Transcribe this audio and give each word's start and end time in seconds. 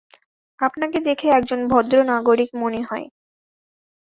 আপনাকে 0.59 0.97
দেখে 0.99 1.27
একজন 1.29 1.59
ভদ্র 1.67 1.97
নাগরিক 2.03 2.49
মনে 2.55 2.81
হয়। 2.83 3.05